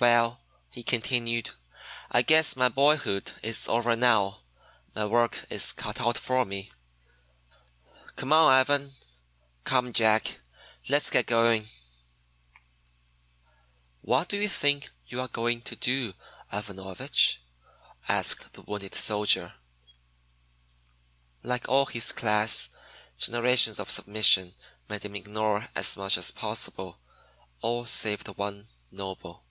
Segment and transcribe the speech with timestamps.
[0.00, 0.40] "Well,"
[0.70, 1.50] he continued,
[2.12, 4.44] "I guess my boyhood is over now.
[4.94, 6.70] My work is cut out for me.
[8.14, 8.92] Come on, Ivan,
[9.64, 10.38] come Jack,
[10.88, 11.66] let's get going!"
[14.00, 16.14] "What do you think you are going to do,
[16.52, 17.40] Ivanovich?"
[18.06, 19.54] asked the wounded soldier.
[21.42, 22.68] Like all his class,
[23.18, 24.54] generations of submission
[24.88, 27.00] made him ignore as much as possible
[27.62, 29.42] all save the one noble.